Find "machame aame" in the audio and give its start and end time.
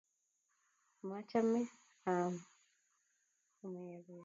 1.09-2.43